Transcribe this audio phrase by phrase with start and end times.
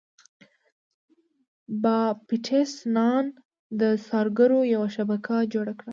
[1.83, 3.23] باپټیست نان
[3.79, 5.89] د څارګرو یوه شبکه جوړه کړه.